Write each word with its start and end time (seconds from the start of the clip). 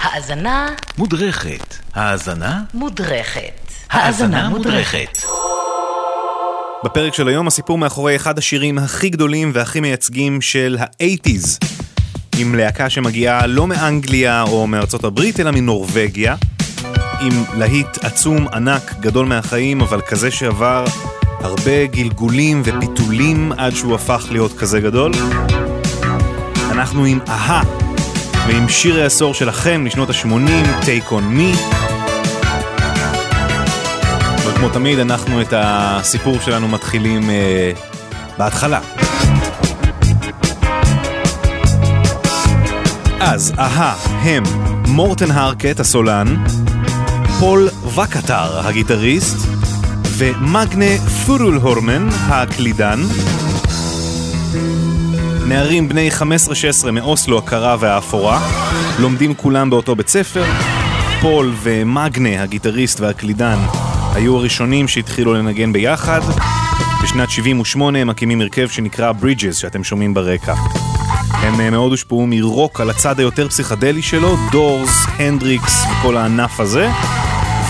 האזנה 0.00 0.68
מודרכת. 0.98 1.76
האזנה? 1.94 2.62
מודרכת. 2.74 3.72
האזנה 3.90 4.48
מודרכת. 4.48 5.18
בפרק 6.84 7.14
של 7.14 7.28
היום 7.28 7.46
הסיפור 7.46 7.78
מאחורי 7.78 8.16
אחד 8.16 8.38
השירים 8.38 8.78
הכי 8.78 9.08
גדולים 9.10 9.50
והכי 9.54 9.80
מייצגים 9.80 10.40
של 10.40 10.76
האייטיז. 10.80 11.58
עם 12.38 12.54
להקה 12.54 12.90
שמגיעה 12.90 13.46
לא 13.46 13.66
מאנגליה 13.66 14.42
או 14.42 14.66
מארצות 14.66 15.04
הברית 15.04 15.40
אלא 15.40 15.50
מנורבגיה. 15.50 16.34
עם 17.20 17.44
להיט 17.58 18.04
עצום, 18.04 18.48
ענק, 18.48 18.94
גדול 19.00 19.26
מהחיים, 19.26 19.80
אבל 19.80 20.00
כזה 20.00 20.30
שעבר 20.30 20.84
הרבה 21.40 21.86
גלגולים 21.86 22.62
ופיתולים 22.64 23.52
עד 23.52 23.74
שהוא 23.74 23.94
הפך 23.94 24.26
להיות 24.30 24.58
כזה 24.58 24.80
גדול. 24.80 25.12
אנחנו 26.70 27.04
עם 27.04 27.18
אהה, 27.28 27.62
ועם 28.48 28.68
שיר 28.68 29.00
העשור 29.00 29.34
שלכם 29.34 29.86
לשנות 29.86 30.10
ה-80, 30.10 30.84
Take 30.84 31.08
on 31.08 31.38
Me. 31.38 31.58
אבל 34.42 34.56
כמו 34.56 34.68
תמיד, 34.68 34.98
אנחנו 34.98 35.40
את 35.40 35.52
הסיפור 35.56 36.40
שלנו 36.40 36.68
מתחילים 36.68 37.30
אה, 37.30 37.72
בהתחלה. 38.38 38.80
אז 43.20 43.52
אהה, 43.58 43.94
הם 44.22 44.42
מורטן 44.86 45.30
הרקט 45.30 45.80
הסולן, 45.80 46.44
פול 47.40 47.68
וקטר 47.96 48.66
הגיטריסט, 48.66 49.36
ומגנה 50.02 50.98
פורול 51.26 51.56
הורמן 51.56 52.08
הקלידן. 52.28 53.00
נערים 55.48 55.88
בני 55.88 56.10
15-16 56.86 56.90
מאוסלו 56.90 57.38
הקרה 57.38 57.76
והאפורה, 57.80 58.40
לומדים 58.98 59.34
כולם 59.34 59.70
באותו 59.70 59.96
בית 59.96 60.08
ספר. 60.08 60.44
פול 61.20 61.54
ומגנה, 61.62 62.42
הגיטריסט 62.42 63.00
והקלידן, 63.00 63.58
היו 64.14 64.36
הראשונים 64.36 64.88
שהתחילו 64.88 65.34
לנגן 65.34 65.72
ביחד. 65.72 66.20
בשנת 67.02 67.30
78 67.30 67.98
הם 67.98 68.08
מקימים 68.08 68.40
הרכב 68.40 68.68
שנקרא 68.68 69.12
Bridges, 69.22 69.52
שאתם 69.52 69.84
שומעים 69.84 70.14
ברקע. 70.14 70.54
הם 71.30 71.60
אה, 71.60 71.70
מאוד 71.70 71.90
הושפעו 71.90 72.26
מרוק 72.26 72.80
על 72.80 72.90
הצד 72.90 73.18
היותר 73.18 73.48
פסיכדלי 73.48 74.02
שלו, 74.02 74.36
דורס, 74.52 75.06
הנדריקס 75.18 75.84
וכל 75.90 76.16
הענף 76.16 76.60
הזה, 76.60 76.90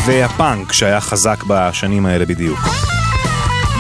והפאנק 0.07 0.73
שהיה 0.73 1.01
חזק 1.01 1.45
בשנים 1.49 2.07
האלה 2.07 2.27
בדיוק. 2.27 2.88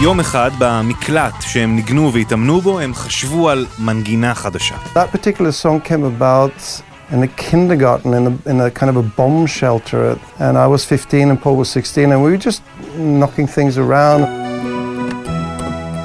יום 0.01 0.19
אחד 0.19 0.51
במקלט 0.59 1.33
שהם 1.39 1.75
ניגנו 1.75 2.13
והתאמנו 2.13 2.61
בו, 2.61 2.79
הם 2.79 2.93
חשבו 2.93 3.49
על 3.49 3.65
מנגינה 3.79 4.35
חדשה. 4.35 4.75
That 4.93 5.17
particular 5.17 5.51
song 5.63 5.81
came 5.89 6.03
about 6.03 6.81
in 7.13 7.21
a 7.23 7.27
kindergarten 7.27 8.13
in 8.13 8.27
a, 8.27 8.49
in 8.49 8.59
a 8.59 8.71
kind 8.71 8.89
of 8.89 8.97
a 8.97 9.03
bomb 9.17 9.45
shelter. 9.45 10.19
And 10.39 10.57
I 10.57 10.67
was 10.67 10.83
15 10.83 11.29
and 11.29 11.41
Paul 11.41 11.57
was 11.57 11.69
16, 11.69 12.11
and 12.11 12.23
we 12.23 12.31
were 12.31 12.37
just 12.37 12.63
knocking 12.97 13.47
things 13.47 13.77
around. 13.77 14.23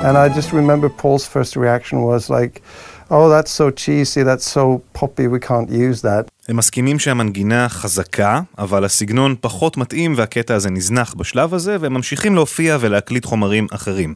And 0.07 0.17
I 0.17 0.29
just 0.29 0.53
remember 0.53 0.89
Paul's 0.89 1.27
first 1.27 1.57
reaction 1.57 2.03
was 2.03 2.31
like, 2.31 2.63
oh, 3.11 3.29
that's 3.29 3.51
so 3.51 3.71
cheesy, 3.71 4.23
that's 4.23 4.49
so 4.49 4.83
poppy, 4.93 5.27
we 5.27 5.41
can't 5.41 5.71
use 5.71 6.03
that. 6.03 6.29
הם 6.50 6.58
מסכימים 6.58 7.00
שהמנגינה 7.00 7.70
חזקה, 7.70 8.42
אבל 8.58 8.86
הסגנון 8.86 9.36
פחות 9.42 9.78
מתאים 9.78 10.14
והקטע 10.18 10.56
הזה 10.56 10.70
נזנח 10.70 11.14
בשלב 11.14 11.54
הזה, 11.54 11.78
והם 11.80 11.94
ממשיכים 11.94 12.36
להופיע 12.36 12.78
ולהקליט 12.80 13.26
חומרים 13.26 13.68
אחרים. 13.72 14.14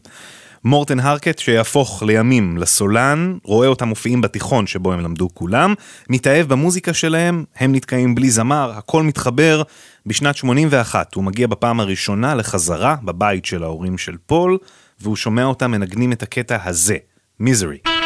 מורטן 0.64 1.00
הרקט, 1.00 1.38
שיהפוך 1.38 2.02
לימים 2.02 2.58
לסולן, 2.58 3.38
רואה 3.44 3.68
אותם 3.68 3.88
מופיעים 3.88 4.20
בתיכון 4.20 4.66
שבו 4.66 4.92
הם 4.92 5.00
למדו 5.00 5.28
כולם, 5.34 5.74
מתאהב 6.08 6.48
במוזיקה 6.48 6.94
שלהם, 6.94 7.44
הם 7.56 7.74
נתקעים 7.74 8.14
בלי 8.14 8.30
זמר, 8.30 8.72
הכל 8.76 9.02
מתחבר. 9.02 9.62
בשנת 10.06 10.36
81 10.36 11.14
הוא 11.14 11.24
מגיע 11.24 11.46
בפעם 11.46 11.80
הראשונה 11.80 12.34
לחזרה 12.34 12.96
בבית 13.02 13.44
של 13.44 13.62
ההורים 13.62 13.98
של 13.98 14.16
פול, 14.26 14.58
והוא 15.00 15.16
שומע 15.16 15.44
אותם 15.44 15.70
מנגנים 15.70 16.12
את 16.12 16.22
הקטע 16.22 16.58
הזה, 16.64 16.96
מיזרי. 17.40 17.97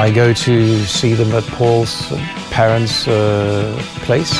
I 0.00 0.12
go 0.14 0.32
to 0.32 0.84
see 0.84 1.14
them 1.14 1.32
at 1.32 1.44
Paul's 1.58 2.08
parents' 2.50 3.08
uh, 3.08 3.74
place. 4.04 4.32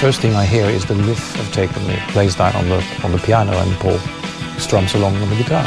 First 0.00 0.20
thing 0.20 0.34
I 0.34 0.44
hear 0.44 0.66
is 0.66 0.86
the 0.86 0.94
riff 0.94 1.38
of 1.38 1.52
Take 1.52 1.76
On 1.76 1.86
Me 1.86 1.96
plays 2.08 2.34
that 2.36 2.54
on 2.54 2.68
the 2.68 2.80
on 3.04 3.12
the 3.12 3.18
piano 3.18 3.52
and 3.52 3.72
Paul 3.80 3.98
strums 4.58 4.94
along 4.94 5.16
on 5.16 5.28
the 5.30 5.36
guitar. 5.36 5.64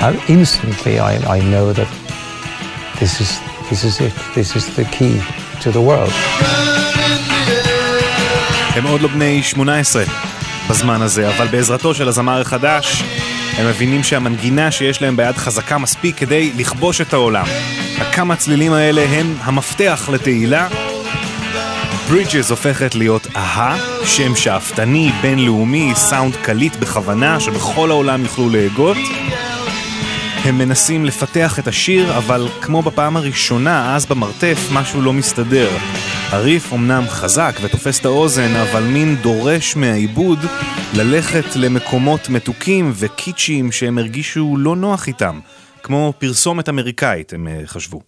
And 0.00 0.16
instantly 0.28 0.98
I, 0.98 1.16
I 1.36 1.40
know 1.40 1.72
that 1.72 1.90
this 3.00 3.20
is 3.20 3.40
this 3.68 3.84
is 3.84 4.00
it. 4.00 4.14
This 4.34 4.56
is 4.56 4.74
the 4.76 4.84
key 4.84 5.20
to 5.62 5.70
the 5.70 5.82
world. 5.82 6.12
הם 8.76 8.86
עוד 8.86 9.00
לא 9.00 9.08
בני 9.08 9.42
18 9.42 10.31
בזמן 10.73 11.01
הזה, 11.01 11.29
אבל 11.29 11.47
בעזרתו 11.47 11.93
של 11.93 12.07
הזמר 12.07 12.41
החדש, 12.41 13.03
הם 13.57 13.67
מבינים 13.67 14.03
שהמנגינה 14.03 14.71
שיש 14.71 15.01
להם 15.01 15.17
ביד 15.17 15.37
חזקה 15.37 15.77
מספיק 15.77 16.17
כדי 16.17 16.51
לכבוש 16.57 17.01
את 17.01 17.13
העולם. 17.13 17.45
הכמה 17.97 18.35
צלילים 18.35 18.73
האלה 18.73 19.05
הם 19.09 19.35
המפתח 19.41 20.09
לתהילה. 20.13 20.67
ברידג'ס 22.09 22.49
הופכת 22.49 22.95
להיות 22.95 23.27
אהה, 23.35 23.77
שם 24.05 24.35
שאפתני, 24.35 25.11
בינלאומי, 25.21 25.91
סאונד 25.95 26.35
קליט 26.35 26.75
בכוונה, 26.75 27.39
שבכל 27.39 27.91
העולם 27.91 28.23
יוכלו 28.23 28.49
להגות. 28.49 28.97
הם 30.43 30.57
מנסים 30.57 31.05
לפתח 31.05 31.59
את 31.59 31.67
השיר, 31.67 32.17
אבל 32.17 32.47
כמו 32.61 32.81
בפעם 32.81 33.17
הראשונה, 33.17 33.95
אז 33.95 34.05
במרתף, 34.05 34.57
משהו 34.71 35.01
לא 35.01 35.13
מסתדר. 35.13 35.69
הריף 36.29 36.73
אמנם 36.73 37.03
חזק 37.07 37.51
ותופס 37.61 37.99
את 37.99 38.05
האוזן, 38.05 38.55
אבל 38.55 38.83
מין 38.83 39.15
דורש 39.15 39.75
מהעיבוד 39.75 40.39
ללכת 40.93 41.55
למקומות 41.55 42.29
מתוקים 42.29 42.91
וקיצ'יים 42.95 43.71
שהם 43.71 43.97
הרגישו 43.97 44.55
לא 44.57 44.75
נוח 44.75 45.07
איתם. 45.07 45.39
כמו 45.83 46.13
פרסומת 46.19 46.69
אמריקאית, 46.69 47.33
הם 47.33 47.47
אה, 47.47 47.61
חשבו. 47.65 48.01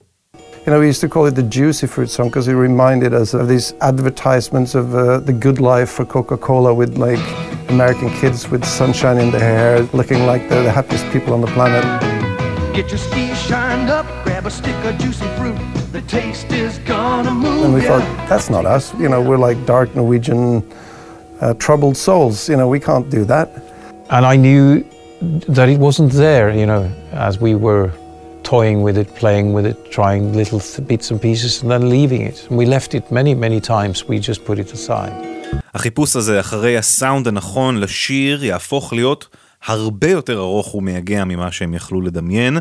You 0.66 0.72
know, 0.72 0.80
we 0.80 0.88
used 0.88 1.02
to 1.02 1.10
call 1.16 1.28
it 1.28 1.36
the 1.36 1.44
juicy 1.44 1.86
fruit 1.86 2.10
song 2.10 2.30
because 2.30 2.48
it 2.48 2.56
reminded 2.56 3.14
us 3.14 3.36
of 3.36 3.48
these 3.48 3.68
advertisements 3.82 4.74
of 4.74 4.96
uh, 4.96 5.20
the 5.20 5.36
good 5.46 5.60
life 5.60 5.92
for 5.96 6.06
Coca-Cola 6.06 6.74
with 6.74 6.98
like 6.98 7.26
American 7.70 8.10
kids 8.20 8.50
with 8.52 8.64
sunshine 8.66 9.20
in 9.24 9.30
their 9.30 9.48
hair, 9.54 9.74
looking 10.00 10.26
like 10.26 10.42
they're 10.50 10.64
the 10.64 10.72
happiest 10.72 11.06
people 11.14 11.32
on 11.36 11.42
the 11.42 11.52
planet. 11.58 11.84
Get 12.74 12.90
your 12.90 12.98
skis 12.98 13.38
shined 13.48 13.90
up, 13.92 14.08
grab 14.24 14.48
a 14.48 14.50
stick 14.50 14.80
of 14.86 14.98
juicy 14.98 15.28
fruit. 15.38 15.75
The 15.95 16.03
taste 16.19 16.51
is 16.53 16.79
gonna 16.95 17.35
move 17.45 17.65
And 17.65 17.75
we 17.75 17.83
ya. 17.83 17.89
thought, 17.89 18.07
that's 18.31 18.49
not 18.57 18.65
us. 18.77 18.85
You 19.03 19.09
know, 19.13 19.21
we're 19.29 19.43
like 19.49 19.59
dark 19.75 19.89
Norwegian 20.01 20.43
uh, 21.41 21.55
troubled 21.65 21.97
souls. 22.07 22.37
You 22.51 22.57
know, 22.61 22.69
we 22.77 22.81
can't 22.89 23.09
do 23.19 23.23
that. 23.35 23.49
And 24.15 24.23
I 24.35 24.37
knew 24.47 24.85
that 25.57 25.69
it 25.75 25.79
wasn't 25.79 26.13
there, 26.13 26.49
you 26.61 26.67
know, 26.73 26.83
as 27.29 27.35
we 27.47 27.53
were 27.67 27.87
toying 28.43 28.79
with 28.87 28.97
it, 29.03 29.09
playing 29.23 29.49
with 29.57 29.67
it, 29.73 29.77
trying 29.99 30.23
little 30.41 30.61
th- 30.61 30.87
bits 30.91 31.07
and 31.13 31.19
pieces, 31.27 31.53
and 31.63 31.69
then 31.73 31.89
leaving 31.97 32.23
it. 32.31 32.37
And 32.49 32.55
we 32.61 32.67
left 32.77 32.91
it 32.99 33.05
many, 33.19 33.33
many 33.35 33.61
times. 33.61 33.97
We 34.09 34.17
just 34.31 34.45
put 34.45 34.59
it 34.59 34.73
aside. 34.73 35.13
החיפוש 35.75 36.17
הזה 36.17 36.41
אחרי 36.41 36.77
הסאונד 36.79 37.29
הנכון 37.29 37.81
לשיר 37.81 38.45
יהפוך 38.45 38.93
להיות 38.93 39.29
הרבה 39.67 40.11
יותר 40.11 40.39
ארוך 40.39 40.75
ומייגע 40.75 41.25
ממה 41.25 41.53
שהם 41.53 41.75
יכלו 41.75 42.01
לדמיין. 42.01 42.59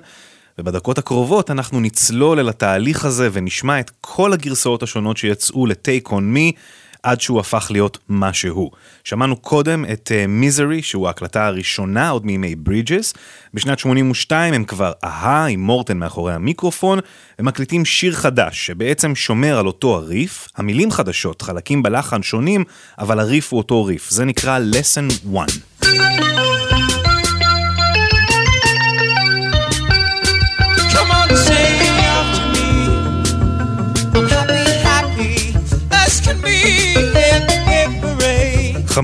ובדקות 0.59 0.98
הקרובות 0.98 1.50
אנחנו 1.50 1.81
נצלול 1.81 2.38
אל 2.38 2.48
התהליך 2.48 3.04
הזה 3.04 3.28
ונשמע 3.32 3.81
את 3.81 3.91
כל 4.00 4.32
הגרסאות 4.32 4.82
השונות 4.82 5.16
שיצאו 5.16 5.66
ל-Take 5.66 6.09
on 6.09 6.37
Me 6.37 6.59
עד 7.04 7.20
שהוא 7.20 7.41
הפך 7.41 7.66
להיות 7.70 7.98
מה 8.09 8.32
שהוא. 8.32 8.70
שמענו 9.04 9.37
קודם 9.37 9.84
את 9.92 10.12
מיזרי, 10.28 10.78
uh, 10.78 10.82
שהוא 10.82 11.06
ההקלטה 11.06 11.47
הראשונה 11.47 12.09
עוד 12.09 12.26
מימי 12.26 12.54
ברידג'ס. 12.54 13.15
בשנת 13.54 13.78
82 13.78 14.54
הם 14.54 14.65
כבר 14.65 14.92
אהה 15.04 15.47
עם 15.47 15.60
מורטן 15.60 15.98
מאחורי 15.98 16.34
המיקרופון, 16.34 16.98
ומקליטים 17.39 17.84
שיר 17.84 18.12
חדש 18.12 18.66
שבעצם 18.66 19.15
שומר 19.15 19.59
על 19.59 19.66
אותו 19.66 19.95
הריף, 19.95 20.48
המילים 20.57 20.91
חדשות, 20.91 21.42
חלקים 21.42 21.83
בלחן 21.83 22.22
שונים, 22.22 22.65
אבל 22.98 23.21
הריף 23.21 23.53
הוא 23.53 23.59
אותו 23.59 23.84
ריף. 23.84 24.10
זה 24.10 24.24
נקרא 24.24 24.59
lesson 24.59 25.36
1. 25.39 27.14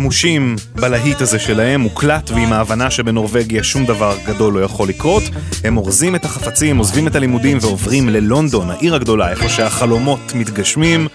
חמושים 0.00 0.56
בלהיט 0.74 1.20
הזה 1.20 1.38
שלהם, 1.38 1.80
מוקלט 1.80 2.30
ועם 2.30 2.52
ההבנה 2.52 2.90
שבנורבגיה 2.90 3.64
שום 3.64 3.86
דבר 3.86 4.16
גדול 4.26 4.54
לא 4.54 4.60
יכול 4.60 4.88
לקרות. 4.88 5.22
הם 5.64 5.76
אורזים 5.76 6.14
את 6.14 6.24
החפצים, 6.24 6.78
עוזבים 6.78 7.08
את 7.08 7.14
הלימודים 7.14 7.58
ועוברים 7.60 8.08
ללונדון, 8.08 8.70
העיר 8.70 8.94
הגדולה, 8.94 9.30
איפה 9.30 9.48
שהחלומות 9.48 10.32
מתגשמים. 10.34 11.08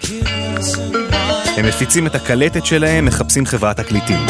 הם 1.56 1.66
מפיצים 1.66 2.06
את 2.06 2.14
הקלטת 2.14 2.66
שלהם, 2.66 3.04
מחפשים 3.04 3.46
חברת 3.46 3.80
תקליטים. 3.80 4.20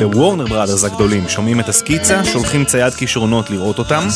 בוורנר 0.00 0.46
בראדרס 0.46 0.84
הגדולים 0.84 1.28
שומעים 1.28 1.60
את 1.60 1.68
הסקיצה, 1.68 2.24
שולחים 2.24 2.64
צייד 2.64 2.94
כישרונות 2.94 3.50
לראות 3.50 3.78
אותם. 3.78 4.08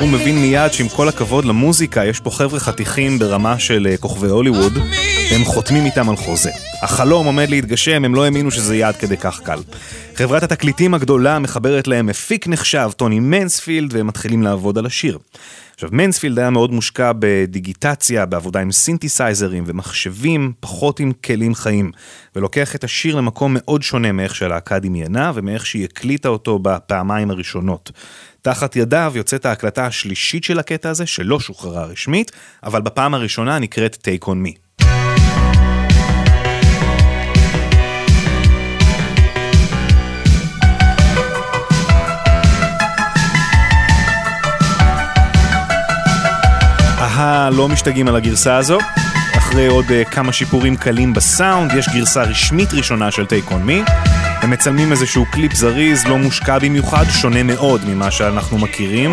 הוא 0.00 0.08
מבין 0.08 0.38
מיד 0.38 0.72
שעם 0.72 0.88
כל 0.88 1.08
הכבוד 1.08 1.44
למוזיקה, 1.44 2.04
יש 2.04 2.20
פה 2.20 2.30
חבר'ה 2.30 2.60
חתיכים 2.60 3.18
ברמה 3.18 3.58
של 3.58 3.86
אה, 3.90 3.96
כוכבי 3.96 4.28
הוליווד, 4.28 4.72
הם 5.30 5.44
חותמים 5.44 5.84
איתם 5.84 6.10
על 6.10 6.16
חוזה. 6.16 6.50
החלום 6.82 7.26
עומד 7.26 7.50
להתגשם, 7.50 8.04
הם 8.04 8.14
לא 8.14 8.24
האמינו 8.24 8.50
שזה 8.50 8.74
יהיה 8.74 8.88
עד 8.88 8.96
כדי 8.96 9.16
כך 9.16 9.40
קל. 9.40 9.58
חברת 10.14 10.42
התקליטים 10.42 10.94
הגדולה 10.94 11.38
מחברת 11.38 11.88
להם 11.88 12.06
מפיק 12.06 12.48
נחשב, 12.48 12.90
טוני 12.96 13.20
מנספילד, 13.20 13.94
והם 13.94 14.06
מתחילים 14.06 14.42
לעבוד 14.42 14.78
על 14.78 14.86
השיר. 14.86 15.18
עכשיו, 15.80 15.90
מנספילד 15.92 16.38
היה 16.38 16.50
מאוד 16.50 16.72
מושקע 16.72 17.12
בדיגיטציה, 17.18 18.26
בעבודה 18.26 18.60
עם 18.60 18.72
סינתסייזרים 18.72 19.64
ומחשבים, 19.66 20.52
פחות 20.60 21.00
עם 21.00 21.12
כלים 21.12 21.54
חיים, 21.54 21.90
ולוקח 22.36 22.74
את 22.74 22.84
השיר 22.84 23.16
למקום 23.16 23.56
מאוד 23.58 23.82
שונה 23.82 24.12
מאיך 24.12 24.34
שהלהקה 24.34 24.78
דמיינה 24.78 25.32
ומאיך 25.34 25.66
שהיא 25.66 25.84
הקליטה 25.84 26.28
אותו 26.28 26.58
בפעמיים 26.58 27.30
הראשונות. 27.30 27.90
תחת 28.42 28.76
ידיו 28.76 29.12
יוצאת 29.14 29.46
ההקלטה 29.46 29.86
השלישית 29.86 30.44
של 30.44 30.58
הקטע 30.58 30.90
הזה, 30.90 31.06
שלא 31.06 31.40
שוחררה 31.40 31.84
רשמית, 31.84 32.32
אבל 32.62 32.80
בפעם 32.82 33.14
הראשונה 33.14 33.58
נקראת 33.58 34.08
Take 34.08 34.24
on 34.24 34.46
Me. 34.46 34.69
אהה, 47.20 47.50
לא 47.50 47.68
משתגעים 47.68 48.08
על 48.08 48.16
הגרסה 48.16 48.56
הזו. 48.56 48.78
אחרי 49.36 49.66
עוד 49.66 49.84
uh, 49.84 50.10
כמה 50.10 50.32
שיפורים 50.32 50.76
קלים 50.76 51.14
בסאונד, 51.14 51.72
יש 51.72 51.88
גרסה 51.88 52.22
רשמית 52.22 52.72
ראשונה 52.72 53.10
של 53.10 53.22
Take 53.22 53.50
on 53.50 53.68
Me. 53.68 53.90
הם 54.42 54.50
מצלמים 54.50 54.92
איזשהו 54.92 55.24
קליפ 55.32 55.54
זריז, 55.54 56.06
לא 56.06 56.18
מושקע 56.18 56.58
במיוחד, 56.58 57.04
שונה 57.10 57.42
מאוד 57.42 57.80
ממה 57.88 58.10
שאנחנו 58.10 58.58
מכירים. 58.58 59.12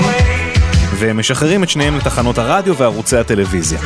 והם 0.99 1.19
משחררים 1.19 1.63
את 1.63 1.69
שניהם 1.69 1.97
לתחנות 1.97 2.37
הרדיו 2.37 2.77
וערוצי 2.77 3.17
הטלוויזיה. 3.17 3.79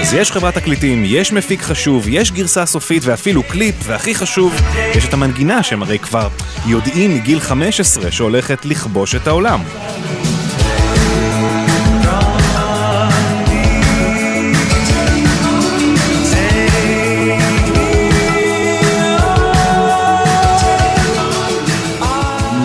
אז 0.00 0.14
יש 0.14 0.32
חברת 0.32 0.54
תקליטים, 0.54 1.02
יש 1.06 1.32
מפיק 1.32 1.62
חשוב, 1.62 2.04
יש 2.08 2.32
גרסה 2.32 2.66
סופית 2.66 3.02
ואפילו 3.04 3.42
קליפ, 3.42 3.74
והכי 3.84 4.14
חשוב, 4.14 4.54
יש 4.94 5.08
את 5.08 5.14
המנגינה 5.14 5.62
שהם 5.62 5.82
הרי 5.82 5.98
כבר 5.98 6.28
יודעים 6.66 7.14
מגיל 7.14 7.40
15 7.40 8.10
שהולכת 8.10 8.64
לכבוש 8.64 9.14
את 9.14 9.26
העולם. 9.26 9.60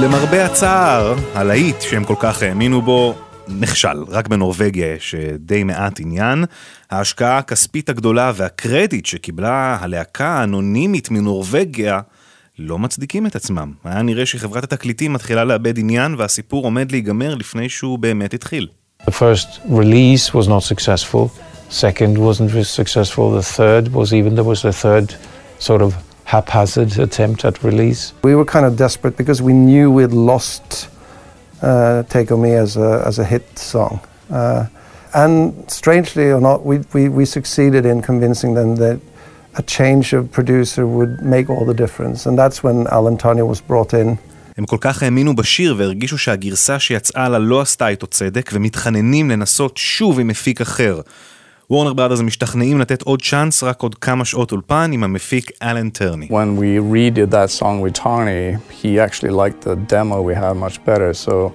למרבה 0.02 0.46
הצער, 0.46 1.16
הלהיט 1.34 1.82
שהם 1.82 2.04
כל 2.04 2.16
כך 2.20 2.44
האמינו 2.44 2.82
בו, 2.82 3.16
נכשל. 3.48 4.04
רק 4.08 4.28
בנורבגיה 4.28 4.94
יש 4.94 5.16
אה, 5.16 5.30
די 5.40 5.64
מעט 5.64 6.00
עניין. 6.00 6.46
ההשקעה 6.92 7.38
הכספית 7.38 7.90
הגדולה 7.90 8.32
והקרדיט 8.36 9.06
שקיבלה 9.06 9.78
הלהקה 9.82 10.28
האנונימית 10.28 11.12
מנורבגיה 11.12 12.00
לא 12.60 12.80
מצדיקים 12.80 13.26
את 13.26 13.36
עצמם. 13.36 13.74
היה 13.84 14.02
נראה 14.02 14.26
שחברת 14.26 14.64
התקליטים 14.64 15.14
מתחילה 15.14 15.44
לאבד 15.44 15.80
עניין 15.80 16.16
והסיפור 16.18 16.64
עומד 16.64 16.92
להיגמר 16.92 17.36
לפני 17.36 17.70
שהוא 17.70 18.00
באמת 18.00 18.34
התחיל. 18.34 18.68
The 19.02 19.12
first 19.12 19.70
release 19.70 20.34
was 20.34 20.48
not 20.48 20.64
successful. 20.74 21.28
Second 21.70 22.18
wasn't 22.18 22.52
successful. 22.78 23.42
The 23.42 23.58
third 23.58 23.94
was 23.94 24.14
even 24.14 24.36
there 24.36 24.50
was 24.54 24.66
a 24.66 24.74
third 24.84 25.14
sort 25.60 25.82
of 25.82 26.09
haphazard 26.29 26.99
attempt 26.99 27.45
at 27.45 27.63
release. 27.63 28.13
We 28.23 28.35
were 28.35 28.45
kind 28.45 28.67
of 28.67 28.77
desperate 28.77 29.17
because 29.17 29.43
we 29.43 29.53
knew 29.53 29.91
we'd 29.91 30.13
lost 30.13 30.89
uh, 31.63 32.03
Take 32.05 32.33
On 32.33 32.41
Me 32.41 32.53
as 32.53 32.77
a, 32.77 33.03
as 33.07 33.19
a 33.19 33.25
hit 33.25 33.59
song. 33.59 34.01
Uh, 34.31 34.67
and 35.15 35.55
strangely 35.71 36.31
or 36.31 36.41
not, 36.41 36.65
we, 36.65 36.79
we, 36.93 37.09
we 37.09 37.25
succeeded 37.25 37.87
in 37.87 38.03
convincing 38.03 38.55
them 38.55 38.77
that 38.77 39.01
a 39.57 39.63
change 39.63 40.13
of 40.13 40.33
producer 40.33 40.87
would 40.87 41.23
make 41.23 41.49
all 41.49 41.65
the 41.65 41.75
difference. 41.75 42.27
And 42.27 42.37
that's 42.37 42.65
when 42.65 42.87
Alan 42.89 43.17
Tanya 43.17 43.45
was 43.45 43.61
brought 43.61 43.95
in. 43.95 44.19
הם 44.59 44.67
כל 44.67 44.77
כך 44.81 45.03
האמינו 45.03 45.37
בשיר 45.37 45.75
והרגישו 45.79 46.19
שהגרסה 46.19 46.79
שיצאה 46.79 47.29
לה 47.29 47.39
לא 47.39 47.61
עשתה 47.61 47.89
איתו 47.89 48.07
צדק 48.07 48.51
ומתחננים 48.53 49.31
לנסות 49.31 49.77
שוב 49.77 50.21
עם 50.21 50.27
מפיק 50.29 50.61
אחר. 50.61 51.01
וורנר 51.72 51.94
בראדרס 51.94 52.20
משתכנעים 52.20 52.80
לתת 52.80 53.02
עוד 53.02 53.22
צ'אנס, 53.22 53.64
רק 53.64 53.82
עוד 53.82 53.96
כמה 53.96 54.26
שעות 54.26 54.52
אולפן 54.52 54.92
עם 54.94 55.04
המפיק 55.04 55.52
אלן 55.64 55.90
טרני. 55.90 56.28
When 56.28 56.60
we 56.60 56.94
redid 56.94 57.32
that 57.32 57.62
song 57.62 57.82
with 57.82 57.94
Tony, 57.94 58.58
he 58.82 59.00
actually 59.00 59.30
liked 59.30 59.62
the 59.62 59.76
demo 59.92 60.22
we 60.22 60.34
had 60.34 60.56
much 60.56 60.84
better. 60.86 61.14
So 61.14 61.52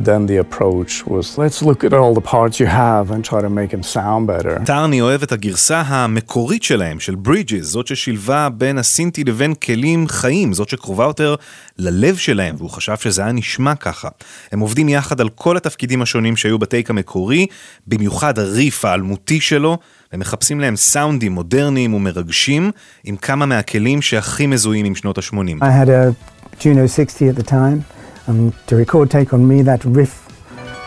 then 0.00 0.26
the 0.26 0.38
approach 0.38 1.06
was 1.06 1.38
let's 1.38 1.62
look 1.62 1.84
at 1.84 1.92
all 1.92 2.14
the 2.14 2.26
parts 2.34 2.58
you 2.60 2.66
have 2.66 3.10
and 3.10 3.24
try 3.24 3.40
to 3.40 3.48
make 3.48 3.70
them 3.70 3.82
sound 3.82 4.26
better. 4.26 4.64
טרני 4.66 5.00
אוהב 5.00 5.22
את 5.22 5.32
הגרסה 5.32 5.80
המקורית 5.80 6.62
שלהם, 6.62 7.00
של 7.00 7.14
ברידג'ס, 7.14 7.64
זאת 7.64 7.86
ששילבה 7.86 8.48
בין 8.48 8.78
הסינטי 8.78 9.24
לבין 9.24 9.54
כלים 9.54 10.08
חיים, 10.08 10.52
זאת 10.52 10.68
שקרובה 10.68 11.04
יותר 11.04 11.34
ללב 11.78 12.16
שלהם, 12.16 12.54
והוא 12.58 12.70
חשב 12.70 12.96
שזה 12.96 13.22
היה 13.22 13.32
נשמע 13.32 13.74
ככה. 13.74 14.08
הם 14.52 14.60
עובדים 14.60 14.88
יחד 14.88 15.20
על 15.20 15.28
כל 15.28 15.56
התפקידים 15.56 16.02
השונים 16.02 16.36
שהיו 16.36 16.58
בטייק 16.58 16.90
המקורי, 16.90 17.46
במיוחד 17.86 18.38
הריף 18.38 18.84
האלמותי 18.84 19.40
שלו, 19.40 19.78
הם 20.12 20.20
מחפשים 20.20 20.60
להם 20.60 20.76
סאונדים 20.76 21.32
מודרניים 21.32 21.94
ומרגשים, 21.94 22.70
עם 23.04 23.16
כמה 23.16 23.46
מהכלים 23.46 24.02
שהכי 24.02 24.46
מזוהים 24.46 24.86
עם 24.86 24.94
שנות 24.94 25.18
ה-80. 25.18 25.64
I 25.64 25.64
had 25.64 25.88
a 25.88 26.14
Juno 26.60 26.86
60 26.86 27.28
at 27.28 27.36
the 27.36 27.50
time. 27.50 27.93
Um, 28.27 28.53
to 28.67 28.75
record 28.75 29.09
Take 29.09 29.33
On 29.33 29.47
Me, 29.47 29.61
that 29.63 29.83
riff 29.85 30.27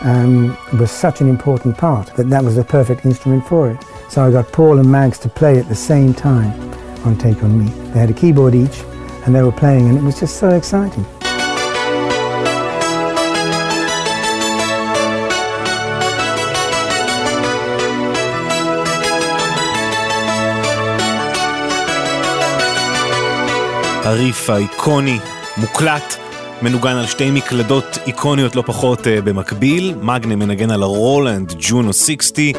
um, 0.03 0.57
was 0.79 0.91
such 0.91 1.21
an 1.21 1.29
important 1.29 1.77
part 1.77 2.15
that 2.15 2.29
that 2.29 2.43
was 2.43 2.55
the 2.55 2.63
perfect 2.63 3.05
instrument 3.05 3.45
for 3.45 3.69
it. 3.69 3.77
So 4.09 4.23
I 4.23 4.31
got 4.31 4.51
Paul 4.51 4.79
and 4.79 4.89
Mags 4.89 5.19
to 5.19 5.29
play 5.29 5.59
at 5.59 5.67
the 5.67 5.75
same 5.75 6.13
time 6.13 6.53
on 7.05 7.17
Take 7.17 7.43
On 7.43 7.57
Me. 7.57 7.69
They 7.91 7.99
had 7.99 8.09
a 8.09 8.13
keyboard 8.13 8.55
each 8.55 8.83
and 9.25 9.35
they 9.35 9.41
were 9.41 9.51
playing 9.51 9.89
and 9.89 9.97
it 9.97 10.03
was 10.03 10.19
just 10.19 10.37
so 10.37 10.49
exciting. 10.49 11.05
הריף 24.05 24.49
האיקוני, 24.49 25.19
מוקלט, 25.57 26.15
מנוגן 26.62 26.96
על 26.96 27.06
שתי 27.06 27.30
מקלדות 27.30 27.98
איקוניות 28.06 28.56
לא 28.56 28.62
פחות 28.66 29.00
uh, 29.00 29.04
במקביל, 29.24 29.94
מגנה 30.02 30.36
מנגן 30.36 30.70
על 30.70 30.82
הרולנד 30.82 31.54
ג'ונו 31.58 31.92
60, 31.92 32.56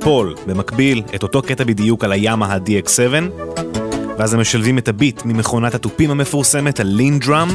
פול 0.00 0.34
במקביל 0.46 1.02
את 1.14 1.22
אותו 1.22 1.42
קטע 1.42 1.64
בדיוק 1.64 2.04
על 2.04 2.12
הימאהה 2.12 2.46
DX7, 2.46 3.42
ואז 4.18 4.34
הם 4.34 4.40
משלבים 4.40 4.78
את 4.78 4.88
הביט 4.88 5.22
ממכונת 5.24 5.74
התופים 5.74 6.10
המפורסמת, 6.10 6.80
הלין 6.80 7.18
דראם, 7.18 7.48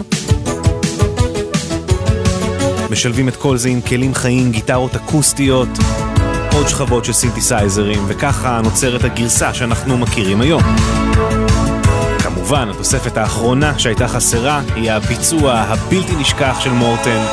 משלבים 2.92 3.28
את 3.28 3.36
כל 3.36 3.58
זה 3.58 3.70
עם 3.70 3.82
כלים 3.82 4.14
חיים, 4.14 4.52
גיטרות 4.52 4.96
אקוסטיות, 4.96 5.70
עוד 6.54 6.68
שכבות 6.68 7.06
של 7.06 7.14
סינתסייזרים, 7.14 8.04
וככה 8.08 8.62
נוצרת 8.64 9.04
הגרסה 9.04 9.54
שאנחנו 9.54 9.98
מכירים 9.98 10.42
היום. 10.42 10.64
כמובן, 12.48 12.70
התוספת 12.70 13.18
האחרונה 13.18 13.80
שהייתה 13.80 14.08
חסרה 14.08 14.62
היא 14.76 14.92
הביצוע 14.92 15.54
הבלתי 15.54 16.16
נשכח 16.16 16.58
של 16.60 16.70
מורטן. 16.70 17.26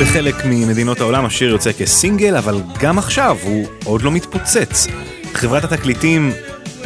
בחלק 0.00 0.34
ממדינות 0.44 1.00
העולם 1.00 1.24
השיר 1.24 1.50
יוצא 1.50 1.72
כסינגל, 1.72 2.36
אבל 2.36 2.60
גם 2.78 2.98
עכשיו 2.98 3.36
הוא 3.42 3.66
עוד 3.84 4.02
לא 4.02 4.10
מתפוצץ. 4.10 4.86
חברת 5.34 5.64
התקליטים 5.64 6.32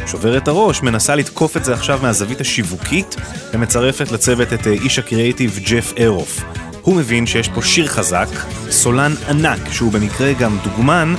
שוברת 0.07 0.49
הראש, 0.49 0.83
מנסה 0.83 1.15
לתקוף 1.15 1.57
את 1.57 1.65
זה 1.65 1.75
עכשיו 1.75 1.99
מהזווית 2.03 2.41
השיווקית, 2.41 3.17
ומצרפת 3.53 4.13
לצוות 4.13 4.53
את 4.53 4.67
איש 4.67 4.99
הקריאיטיב 4.99 5.59
ג'ף 5.65 5.93
אירוף. 5.97 6.45
הוא 6.85 6.95
מבין 6.97 7.27
שיש 7.27 7.49
פה 7.49 7.63
שיר 7.63 7.87
חזק, 7.87 8.29
סולן 8.71 9.13
ענק, 9.29 9.59
שהוא 9.71 9.93
במקרה 9.93 10.33
גם 10.33 10.57
דוגמן, 10.65 11.15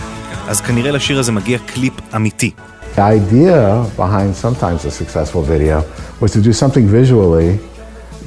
אז 0.48 0.62
כנראה 0.62 0.92
לשיר 0.92 1.20
הזה 1.20 1.32
מגיע 1.32 1.58
קליפ 1.66 1.94
אמיתי. 2.16 2.52
The 2.96 3.00
idea 3.00 3.84
behind 3.98 4.36
sometimes 4.46 4.86
a 4.86 4.92
successful 4.92 5.42
video 5.42 5.84
was 6.22 6.32
to 6.32 6.42
do 6.42 6.54
something 6.54 6.86
visually 6.88 7.60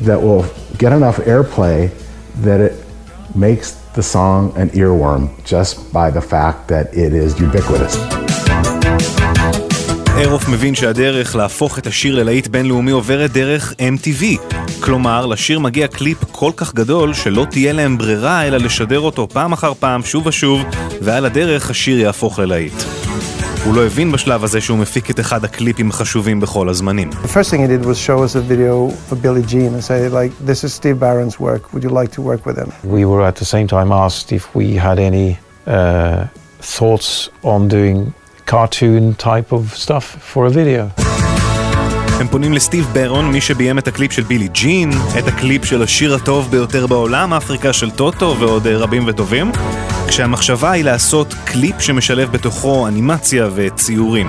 that 0.07 0.19
will 0.27 0.45
get 0.83 0.93
enough 0.93 1.19
airplay 1.33 1.79
that 2.47 2.61
it 2.61 2.75
makes 3.35 3.69
the 3.99 4.03
song 4.03 4.41
an 4.63 4.69
earworm 4.83 5.23
just 5.53 5.75
by 5.99 6.09
the 6.17 6.25
fact 6.33 6.59
that 6.73 6.87
it 7.05 7.13
is 7.13 7.31
ubiquitous. 7.41 7.97
אירוף 10.19 10.49
מבין 10.49 10.75
שהדרך 10.75 11.37
להפוך 11.37 11.79
את 11.79 11.87
השיר 11.87 12.15
ללהיט 12.15 12.49
בינלאומי 12.49 12.91
עוברת 12.91 13.33
דרך 13.33 13.73
MTV. 13.73 14.58
כלומר, 14.81 15.27
לשיר 15.27 15.59
מגיע 15.59 15.87
קליפ 15.89 16.25
כל 16.33 16.51
כך 16.57 16.75
גדול 16.75 17.15
שלא 17.15 17.47
תהיה 17.51 17.73
להם 17.73 17.99
ברירה 17.99 18.47
אלא 18.47 18.57
לשדר 18.57 19.01
אותו 19.01 19.29
פעם 19.29 19.53
אחר 19.53 19.75
פעם, 19.75 20.03
שוב 20.03 20.27
ושוב, 20.27 20.63
ועל 21.03 21.27
הדרך 21.27 21.71
השיר 21.71 21.99
יהפוך 21.99 22.39
ללהיט. 22.39 22.83
הוא 23.65 23.75
לא 23.75 23.87
הבין 23.87 24.13
בשלב 24.13 24.45
הזה 24.45 24.61
שהוא 24.61 24.79
מפיק 24.79 25.11
את 25.11 25.21
אחד 25.21 25.45
הקליפים 25.45 25.91
החשובים 25.91 26.41
בכל 26.41 26.69
הזמנים. 26.69 27.11
The 27.11 27.29
first 27.29 27.51
thing 27.51 27.61
he 27.61 27.67
did 27.67 27.85
was 27.85 27.99
show 27.99 28.23
us 28.23 28.35
a 28.37 28.41
video 28.41 28.89
of 29.13 29.23
Billie 29.23 29.47
Jean 29.53 29.75
and 29.75 29.85
say, 29.85 30.09
like, 30.09 30.33
this 30.47 30.65
is 30.65 30.73
Steve 30.75 30.99
Barron's 31.01 31.41
work. 31.41 31.73
Would 31.73 31.85
you 31.85 31.91
like 32.01 32.11
to 32.17 32.23
work 32.23 32.47
with 32.47 32.57
him? 32.57 32.71
We 32.85 33.05
were 33.05 33.23
at 33.31 33.37
the 33.43 33.49
same 33.55 33.67
time 33.67 33.91
asked 34.05 34.33
if 34.39 34.45
we 34.59 34.67
had 34.87 34.99
any 35.11 35.39
uh, 35.67 36.27
thoughts 36.77 37.29
on 37.53 37.69
doing 37.69 37.99
cartoon 38.47 39.15
type 39.31 39.53
of 39.53 39.63
stuff 39.85 40.05
for 40.33 40.47
a 40.47 40.51
video. 40.51 41.08
הם 42.21 42.27
פונים 42.29 42.53
לסטיב 42.53 42.91
ברון, 42.93 43.33
מי 43.33 43.41
שביים 43.41 43.79
את 43.79 43.89
הקליפ 43.89 44.13
של 44.13 44.23
בילי 44.23 44.49
ג'ין, 44.49 44.91
את 45.19 45.29
הקליפ 45.29 45.65
של 45.65 45.83
השיר 45.83 46.15
הטוב 46.15 46.51
ביותר 46.51 46.87
בעולם, 46.87 47.35
אפריקה 47.35 47.73
של 47.73 47.91
טוטו 47.91 48.37
ועוד 48.41 48.67
אה, 48.67 48.77
רבים 48.77 49.05
וטובים, 49.07 49.53
כשהמחשבה 50.09 50.71
היא 50.71 50.85
לעשות 50.85 51.35
קליפ 51.45 51.81
שמשלב 51.81 52.33
בתוכו 52.33 52.89
אנימציה 52.89 53.49
וציורים. 53.55 54.27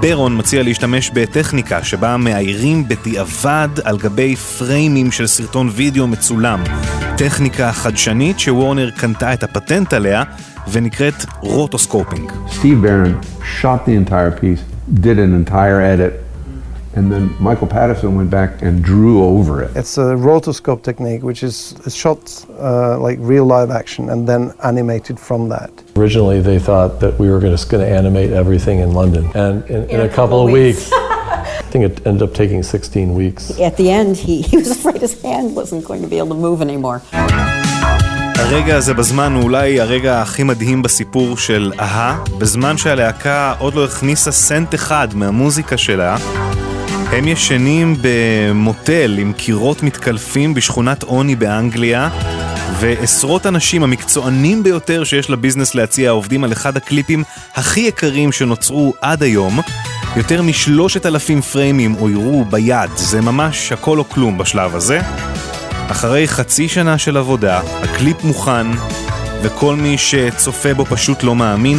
ברון 0.00 0.38
מציע 0.38 0.62
להשתמש 0.62 1.10
בטכניקה 1.14 1.84
שבה 1.84 2.16
מאיירים 2.16 2.88
בדיעבד 2.88 3.68
על 3.84 3.98
גבי 3.98 4.36
פריימים 4.36 5.12
של 5.12 5.26
סרטון 5.26 5.70
וידאו 5.72 6.06
מצולם. 6.06 6.62
טכניקה 7.16 7.72
חדשנית 7.72 8.40
שוורנר 8.40 8.90
קנתה 8.90 9.32
את 9.32 9.42
הפטנט 9.42 9.92
עליה 9.92 10.22
ונקראת 10.72 11.24
רוטוסקופינג. 11.40 12.32
Steve 12.48 12.82
Barron 12.82 13.14
shot 13.60 13.86
the 13.86 13.94
entire 14.04 14.30
piece, 14.30 14.62
did 15.00 15.18
an 15.18 15.34
entire 15.44 15.80
edit, 15.80 16.23
and 16.95 17.11
then 17.11 17.35
Michael 17.39 17.67
Patterson 17.67 18.15
went 18.15 18.29
back 18.29 18.61
and 18.61 18.83
drew 18.83 19.23
over 19.23 19.63
it. 19.63 19.75
It's 19.75 19.97
a 19.97 20.15
rotoscope 20.15 20.83
technique, 20.83 21.21
which 21.23 21.43
is 21.43 21.73
it's 21.85 21.95
shot 21.95 22.45
uh, 22.59 22.99
like 22.99 23.17
real 23.21 23.45
live 23.45 23.69
action 23.71 24.09
and 24.09 24.27
then 24.27 24.53
animated 24.63 25.19
from 25.19 25.49
that. 25.49 25.71
Originally, 25.95 26.41
they 26.41 26.59
thought 26.59 26.99
that 26.99 27.19
we 27.19 27.29
were 27.29 27.39
just 27.39 27.69
going 27.69 27.85
to 27.85 27.89
animate 27.89 28.31
everything 28.31 28.79
in 28.79 28.93
London, 28.93 29.29
and 29.35 29.63
in, 29.69 29.89
in, 29.89 30.01
a, 30.01 30.09
couple, 30.09 30.45
of 30.45 30.51
weeks, 30.51 30.89
I 30.91 31.61
think 31.71 31.85
it 31.85 32.07
ended 32.07 32.23
up 32.27 32.33
taking 32.33 32.63
16 32.63 33.13
weeks. 33.13 33.59
At 33.59 33.77
the 33.77 33.89
end, 33.91 34.17
he, 34.17 34.41
he 34.41 34.57
was 34.57 34.71
afraid 34.71 35.01
his 35.01 35.21
hand 35.21 35.55
wasn't 35.55 35.85
going 35.85 36.01
to 36.01 36.07
be 36.07 36.17
able 36.17 36.29
to 36.29 36.41
move 36.47 36.61
anymore. 36.61 37.01
הרגע 38.39 38.75
הזה 38.75 38.93
בזמן 38.93 39.33
הוא 39.35 39.43
אולי 39.43 39.79
הרגע 39.79 40.21
הכי 40.21 40.43
מדהים 40.43 40.81
בסיפור 40.81 41.37
של 41.37 41.71
אהה, 41.79 42.23
בזמן 42.37 42.77
שהלהקה 42.77 43.53
עוד 43.59 43.75
לא 43.75 43.85
הכניסה 43.85 44.31
סנט 44.31 44.75
אחד 44.75 45.07
מהמוזיקה 45.15 45.77
שלה. 45.77 46.17
הם 47.14 47.28
ישנים 47.28 47.96
במוטל 48.00 49.16
עם 49.18 49.32
קירות 49.32 49.82
מתקלפים 49.82 50.54
בשכונת 50.54 51.02
עוני 51.02 51.36
באנגליה, 51.36 52.08
ועשרות 52.80 53.46
אנשים 53.46 53.82
המקצוענים 53.82 54.62
ביותר 54.62 55.04
שיש 55.04 55.30
לביזנס 55.30 55.74
להציע 55.74 56.10
עובדים 56.10 56.44
על 56.44 56.52
אחד 56.52 56.76
הקליפים 56.76 57.24
הכי 57.54 57.80
יקרים 57.80 58.32
שנוצרו 58.32 58.94
עד 59.00 59.22
היום. 59.22 59.60
יותר 60.16 60.42
משלושת 60.42 61.06
אלפים 61.06 61.40
פריימים 61.40 61.94
אוירו 61.94 62.44
ביד, 62.44 62.90
זה 62.96 63.20
ממש 63.20 63.72
הכל 63.72 63.98
או 63.98 64.08
כלום 64.08 64.38
בשלב 64.38 64.76
הזה. 64.76 65.00
אחרי 65.90 66.28
חצי 66.28 66.68
שנה 66.68 66.98
של 66.98 67.16
עבודה, 67.16 67.60
הקליפ 67.82 68.24
מוכן, 68.24 68.66
וכל 69.42 69.76
מי 69.76 69.98
שצופה 69.98 70.74
בו 70.74 70.84
פשוט 70.84 71.22
לא 71.22 71.34
מאמין. 71.34 71.78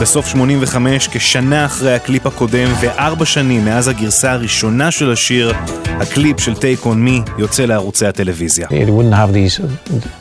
בסוף 0.00 0.26
85, 0.26 1.08
כשנה 1.08 1.66
אחרי 1.66 1.94
הקליפ 1.94 2.26
הקודם 2.26 2.68
וארבע 2.80 3.24
שנים 3.24 3.64
מאז 3.64 3.88
הגרסה 3.88 4.32
הראשונה 4.32 4.90
של 4.90 5.12
השיר, 5.12 5.52
הקליפ 5.86 6.40
של 6.40 6.52
Take 6.52 6.84
On 6.84 6.86
Me 6.86 7.30
יוצא 7.38 7.64
לערוצי 7.64 8.06
הטלוויזיה. 8.06 8.66
It 8.68 8.70
wouldn't 8.70 9.14
have 9.14 9.32
these 9.32 9.60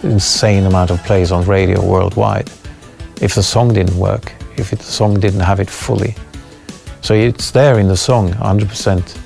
insane 0.04 0.66
amount 0.72 0.92
of 0.92 1.08
plays 1.08 1.32
on 1.32 1.48
radio 1.48 1.82
worldwide 1.82 2.50
if 3.22 3.36
the 3.36 3.44
song 3.44 3.74
didn't 3.74 3.98
work, 3.98 4.32
if 4.58 4.70
the 4.70 4.92
song 5.00 5.20
didn't 5.20 5.46
have 5.52 5.60
it 5.60 5.70
fully. 5.70 6.14
So 7.02 7.14
it's 7.14 7.52
there 7.52 7.80
in 7.80 7.88
the 7.88 7.98
song, 7.98 8.26
100%, 8.34 9.18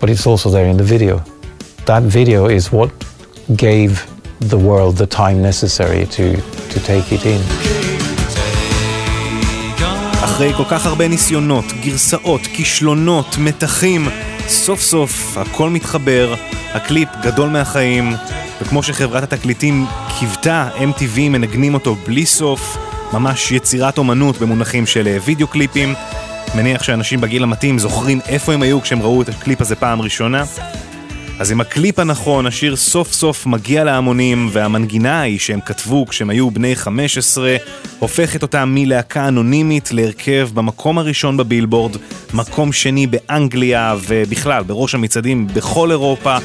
but 0.00 0.10
it's 0.10 0.26
also 0.26 0.50
there 0.50 0.66
in 0.72 0.76
the 0.76 0.88
video. 0.94 1.16
That 1.86 2.02
video 2.02 2.40
is 2.58 2.64
what 2.76 2.90
gave 3.56 3.90
the 4.52 4.58
world 4.68 4.96
the 4.96 5.06
time 5.06 5.40
necessary 5.40 6.04
to, 6.16 6.26
to 6.72 6.78
take 6.80 7.06
it 7.16 7.24
in. 7.34 7.71
אחרי 10.42 10.54
כל 10.54 10.64
כך 10.70 10.86
הרבה 10.86 11.08
ניסיונות, 11.08 11.64
גרסאות, 11.80 12.40
כישלונות, 12.46 13.38
מתחים, 13.38 14.08
סוף 14.48 14.80
סוף 14.80 15.38
הכל 15.38 15.70
מתחבר, 15.70 16.34
הקליפ 16.74 17.08
גדול 17.22 17.50
מהחיים, 17.50 18.12
וכמו 18.62 18.82
שחברת 18.82 19.22
התקליטים 19.22 19.86
קיוותה, 20.18 20.68
MTV 20.76 21.18
מנגנים 21.20 21.74
אותו 21.74 21.94
בלי 21.94 22.26
סוף, 22.26 22.76
ממש 23.12 23.52
יצירת 23.52 23.98
אומנות 23.98 24.38
במונחים 24.38 24.86
של 24.86 25.08
אה, 25.08 25.18
וידאו 25.24 25.46
קליפים. 25.46 25.94
מניח 26.54 26.82
שאנשים 26.82 27.20
בגיל 27.20 27.42
המתאים 27.42 27.78
זוכרים 27.78 28.20
איפה 28.28 28.52
הם 28.52 28.62
היו 28.62 28.82
כשהם 28.82 29.02
ראו 29.02 29.22
את 29.22 29.28
הקליפ 29.28 29.60
הזה 29.60 29.76
פעם 29.76 30.02
ראשונה. 30.02 30.44
אז 31.38 31.50
עם 31.50 31.60
הקליפ 31.60 31.98
הנכון, 31.98 32.46
השיר 32.46 32.76
סוף 32.76 33.12
סוף 33.12 33.46
מגיע 33.46 33.84
להמונים, 33.84 34.48
והמנגינה 34.52 35.20
ההיא 35.20 35.38
שהם 35.38 35.60
כתבו 35.60 36.06
כשהם 36.06 36.30
היו 36.30 36.50
בני 36.50 36.76
15, 36.76 37.56
הופכת 37.98 38.42
אותם 38.42 38.70
מלהקה 38.74 39.28
אנונימית 39.28 39.92
להרכב 39.92 40.48
במקום 40.54 40.98
הראשון 40.98 41.36
בבילבורד, 41.36 41.96
מקום 42.34 42.72
שני 42.72 43.06
באנגליה, 43.06 43.96
ובכלל, 44.08 44.62
בראש 44.62 44.94
המצעדים 44.94 45.46
בכל 45.46 45.90
אירופה, 45.90 46.36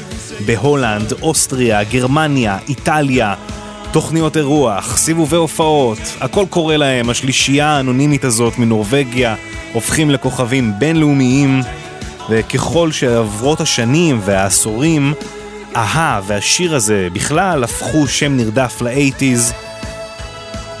בהולנד, 0.46 1.12
אוסטריה, 1.22 1.84
גרמניה, 1.84 2.58
איטליה. 2.68 3.34
תוכניות 3.92 4.36
אירוח, 4.36 4.96
סיבובי 4.96 5.36
הופעות, 5.36 5.98
הכל 6.20 6.44
קורה 6.50 6.76
להם, 6.76 7.10
השלישייה 7.10 7.66
האנונימית 7.66 8.24
הזאת 8.24 8.58
מנורבגיה 8.58 9.34
הופכים 9.72 10.10
לכוכבים 10.10 10.72
בינלאומיים 10.78 11.60
וככל 12.30 12.92
שעוברות 12.92 13.60
השנים 13.60 14.20
והעשורים, 14.24 15.14
a-ha 15.76 16.20
והשיר 16.26 16.74
הזה 16.74 17.08
בכלל 17.12 17.64
הפכו 17.64 18.06
שם 18.06 18.36
נרדף 18.36 18.80
לאייטיז. 18.80 19.52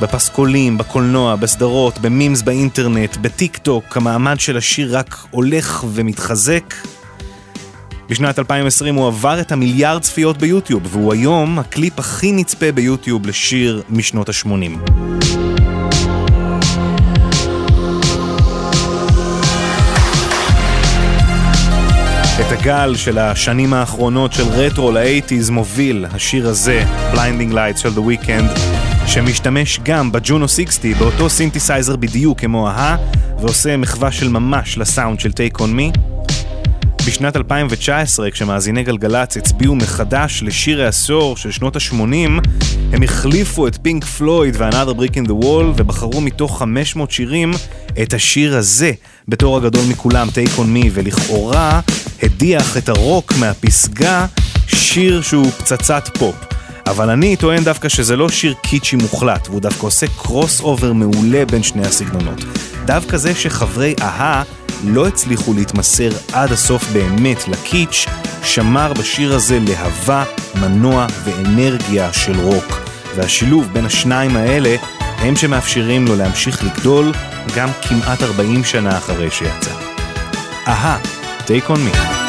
בפסקולים, 0.00 0.78
בקולנוע, 0.78 1.36
בסדרות, 1.36 1.98
ב 1.98 2.05
memes 2.05 2.42
באינטרנט, 2.42 3.16
בטיק 3.16 3.56
טוק, 3.56 3.96
המעמד 3.96 4.40
של 4.40 4.56
השיר 4.56 4.96
רק 4.98 5.16
הולך 5.30 5.84
ומתחזק. 5.92 6.74
בשנת 8.08 8.38
2020 8.38 8.94
הוא 8.94 9.06
עבר 9.06 9.40
את 9.40 9.52
המיליארד 9.52 10.02
צפיות 10.02 10.38
ביוטיוב, 10.38 10.82
והוא 10.86 11.12
היום 11.12 11.58
הקליפ 11.58 11.98
הכי 11.98 12.32
נצפה 12.32 12.72
ביוטיוב 12.72 13.26
לשיר 13.26 13.82
משנות 13.90 14.28
ה-80. 14.28 14.90
את 22.48 22.52
הגל 22.52 22.94
של 22.96 23.18
השנים 23.18 23.74
האחרונות 23.74 24.32
של 24.32 24.42
רטרו 24.42 24.92
לאייטיז 24.92 25.50
מוביל 25.50 26.06
השיר 26.10 26.48
הזה, 26.48 26.84
Blinding 27.12 27.52
Lights 27.52 27.76
של 27.76 27.88
The 27.88 27.98
Weeknd, 27.98 28.58
שמשתמש 29.06 29.80
גם 29.82 30.12
בג'ונו 30.12 30.48
60 30.48 30.94
באותו 30.98 31.30
סינתסייזר 31.30 31.96
בדיוק 31.96 32.40
כמו 32.40 32.68
a-ha, 32.68 32.96
ועושה 33.40 33.76
מחווה 33.76 34.12
של 34.12 34.28
ממש 34.28 34.78
לסאונד 34.78 35.20
של 35.20 35.30
Take 35.30 35.58
On 35.58 35.60
Me. 35.60 35.98
בשנת 37.06 37.36
2019, 37.36 38.30
כשמאזיני 38.30 38.82
גלגלצ 38.82 39.36
הצביעו 39.36 39.74
מחדש 39.74 40.42
לשיר 40.46 40.82
העשור 40.82 41.36
של 41.36 41.50
שנות 41.50 41.76
ה-80, 41.76 42.48
הם 42.92 43.02
החליפו 43.02 43.66
את 43.66 43.78
פינק 43.82 44.04
פלויד 44.04 44.56
ו-Another 44.58 44.98
Brick 44.98 45.14
in 45.14 45.28
the 45.28 45.44
Wall 45.44 45.64
ובחרו 45.76 46.20
מתוך 46.20 46.58
500 46.58 47.10
שירים 47.10 47.50
את 48.02 48.14
השיר 48.14 48.56
הזה 48.56 48.92
בתור 49.28 49.56
הגדול 49.56 49.84
מכולם, 49.88 50.28
Take 50.28 50.58
On 50.58 50.84
Me, 50.84 50.88
ולכאורה 50.92 51.80
הדיח 52.22 52.76
את 52.76 52.88
הרוק 52.88 53.32
מהפסגה, 53.38 54.26
שיר 54.66 55.22
שהוא 55.22 55.50
פצצת 55.50 56.08
פופ. 56.18 56.36
אבל 56.86 57.10
אני 57.10 57.36
טוען 57.36 57.64
דווקא 57.64 57.88
שזה 57.88 58.16
לא 58.16 58.28
שיר 58.28 58.54
קיצ'י 58.62 58.96
מוחלט, 58.96 59.48
והוא 59.48 59.60
דווקא 59.60 59.86
עושה 59.86 60.06
crossover 60.06 60.92
מעולה 60.92 61.44
בין 61.44 61.62
שני 61.62 61.86
הסגנונות. 61.86 62.44
דווקא 62.84 63.16
זה 63.16 63.34
שחברי 63.34 63.94
אהה 64.02 64.42
לא 64.84 65.06
הצליחו 65.06 65.54
להתמסר 65.54 66.10
עד 66.32 66.52
הסוף 66.52 66.90
באמת 66.92 67.48
לקיץ', 67.48 68.06
שמר 68.44 68.92
בשיר 68.92 69.34
הזה 69.34 69.58
להבה, 69.60 70.24
מנוע 70.54 71.06
ואנרגיה 71.24 72.12
של 72.12 72.40
רוק. 72.40 72.80
והשילוב 73.16 73.68
בין 73.72 73.86
השניים 73.86 74.36
האלה 74.36 74.76
הם 75.18 75.36
שמאפשרים 75.36 76.06
לו 76.06 76.16
להמשיך 76.16 76.64
לגדול 76.64 77.12
גם 77.56 77.68
כמעט 77.82 78.22
40 78.22 78.64
שנה 78.64 78.98
אחרי 78.98 79.30
שיצא. 79.30 79.70
אהה, 80.66 80.98
take 81.46 81.70
on 81.70 81.78
me. 81.94 82.27